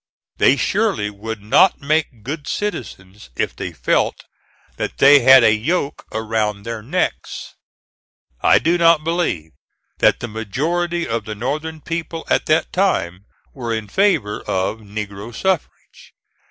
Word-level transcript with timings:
They 0.37 0.55
surely 0.57 1.11
would 1.11 1.43
not 1.43 1.79
make 1.79 2.23
good 2.23 2.47
citizens 2.47 3.29
if 3.35 3.55
they 3.55 3.71
felt 3.71 4.23
that 4.77 4.97
they 4.97 5.19
had 5.19 5.43
a 5.43 5.53
yoke 5.53 6.07
around 6.11 6.63
their 6.63 6.81
necks. 6.81 7.53
I 8.41 8.57
do 8.57 8.79
not 8.79 9.03
believe 9.03 9.51
that 9.99 10.19
the 10.19 10.27
majority 10.27 11.07
of 11.07 11.25
the 11.25 11.35
Northern 11.35 11.81
people 11.81 12.25
at 12.31 12.47
that 12.47 12.73
time 12.73 13.25
were 13.53 13.71
in 13.75 13.87
favor 13.87 14.41
of 14.41 14.79
negro 14.79 15.31
suffrage. 15.35 16.15